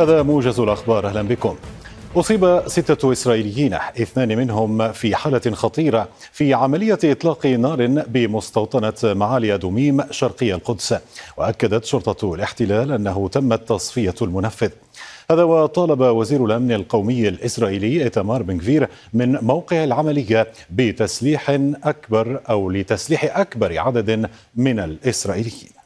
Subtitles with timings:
[0.00, 1.56] هذا موجز الأخبار أهلا بكم.
[2.16, 10.00] أصيب ستة إسرائيليين اثنان منهم في حالة خطيرة في عملية إطلاق نار بمستوطنة معالي أدوميم
[10.10, 10.94] شرقي القدس.
[11.36, 14.70] وأكدت شرطة الاحتلال أنه تمت تصفية المنفذ.
[15.30, 21.50] هذا وطالب وزير الأمن القومي الإسرائيلي إتمار بن من موقع العملية بتسليح
[21.84, 25.77] أكبر أو لتسليح أكبر عدد من الإسرائيليين.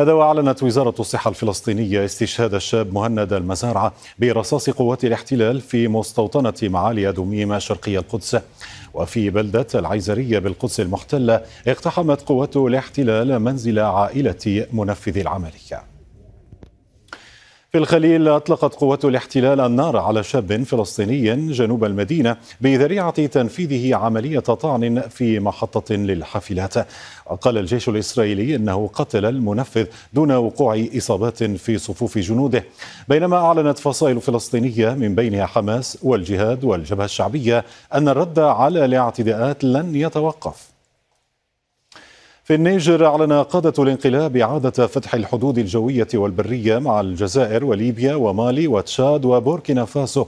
[0.00, 7.08] هذا وأعلنت وزارة الصحة الفلسطينية استشهاد الشاب مهند المزارعة برصاص قوات الاحتلال في مستوطنة معالي
[7.08, 8.36] أدوميم شرقي القدس.
[8.94, 15.99] وفي بلدة العيزرية بالقدس المحتلة اقتحمت قوات الاحتلال منزل عائلة منفذ العملية.
[17.72, 25.00] في الخليل أطلقت قوات الاحتلال النار على شاب فلسطيني جنوب المدينة بذريعة تنفيذه عملية طعن
[25.00, 26.74] في محطة للحافلات.
[27.40, 32.64] قال الجيش الإسرائيلي أنه قتل المنفذ دون وقوع إصابات في صفوف جنوده.
[33.08, 39.94] بينما أعلنت فصائل فلسطينية من بينها حماس والجهاد والجبهة الشعبية أن الرد على الاعتداءات لن
[39.94, 40.70] يتوقف.
[42.50, 49.24] في النيجر أعلن قادة الانقلاب إعادة فتح الحدود الجوية والبرية مع الجزائر وليبيا ومالي وتشاد
[49.24, 50.26] وبوركينا فاسو.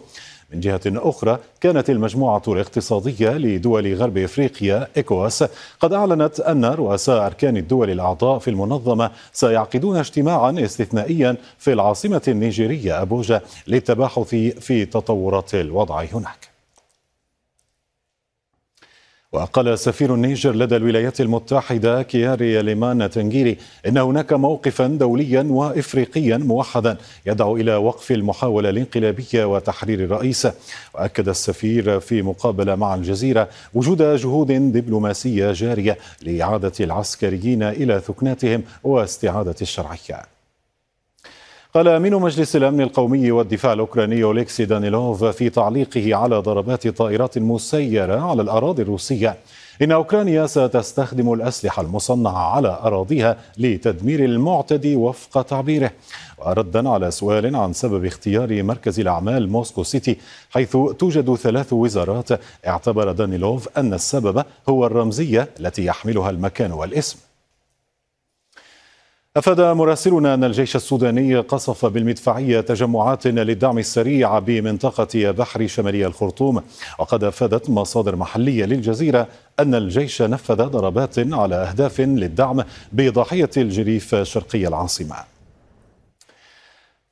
[0.52, 5.44] من جهة أخرى كانت المجموعة الاقتصادية لدول غرب إفريقيا إيكواس
[5.80, 13.02] قد أعلنت أن رؤساء أركان الدول الأعضاء في المنظمة سيعقدون اجتماعا استثنائيا في العاصمة النيجيرية
[13.02, 16.51] أبوجا للتباحث في تطورات الوضع هناك.
[19.32, 26.96] وقال سفير النيجر لدى الولايات المتحدة كياري ليمان تنجيري إن هناك موقفا دوليا وإفريقيا موحدا
[27.26, 30.48] يدعو إلى وقف المحاولة الانقلابية وتحرير الرئيس.
[30.94, 39.56] وأكد السفير في مقابلة مع الجزيرة وجود جهود دبلوماسية جارية لإعادة العسكريين إلى ثكناتهم واستعادة
[39.62, 40.31] الشرعية.
[41.74, 48.20] قال أمين مجلس الأمن القومي والدفاع الأوكراني أوليكسي دانيلوف في تعليقه على ضربات طائرات مسيرة
[48.20, 49.36] على الأراضي الروسية.
[49.82, 55.90] إن أوكرانيا ستستخدم الأسلحة المصنعة على أراضيها لتدمير المعتدي وفق تعبيره.
[56.38, 60.16] وردا على سؤال عن سبب اختيار مركز الأعمال موسكو سيتي
[60.50, 62.28] حيث توجد ثلاث وزارات
[62.66, 67.31] اعتبر دانيلوف أن السبب هو الرمزية التي يحملها المكان والاسم.
[69.36, 76.62] أفاد مراسلنا أن الجيش السوداني قصف بالمدفعية تجمعات للدعم السريع بمنطقة بحر شمالي الخرطوم
[76.98, 79.28] وقد أفادت مصادر محلية للجزيرة
[79.60, 85.16] أن الجيش نفذ ضربات على أهداف للدعم بضاحية الجريف شرقي العاصمة.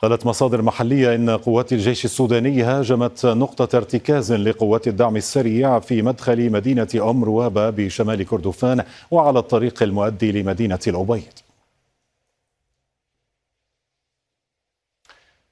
[0.02, 6.50] قالت مصادر محلية إن قوات الجيش السوداني هاجمت نقطة ارتكاز لقوات الدعم السريع في مدخل
[6.50, 11.49] مدينة أم روابة بشمال كردفان وعلى الطريق المؤدي لمدينة الأبيض.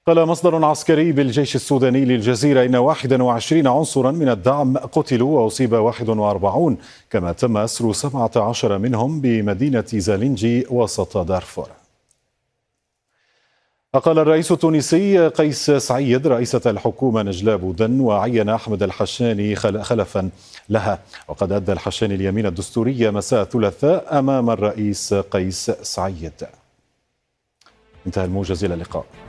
[0.08, 6.76] قال مصدر عسكري بالجيش السوداني للجزيرة إن 21 عنصرا من الدعم قتلوا وأصيب 41
[7.10, 11.68] كما تم أسر 17 منهم بمدينة زالينجي وسط دارفور.
[13.94, 20.30] أقال الرئيس التونسي قيس سعيد رئيسة الحكومة نجلاء بودن وعين أحمد الحشاني خلفا
[20.68, 20.98] لها.
[21.28, 26.46] وقد أدى الحشاني اليمين الدستورية مساء الثلاثاء أمام الرئيس قيس سعيد.
[28.06, 29.27] انتهى الموجز إلى اللقاء.